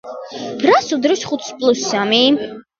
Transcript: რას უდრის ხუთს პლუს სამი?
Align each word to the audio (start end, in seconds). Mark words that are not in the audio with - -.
რას 0.63 0.89
უდრის 0.97 1.27
ხუთს 1.29 1.53
პლუს 1.61 1.87
სამი? 1.93 2.23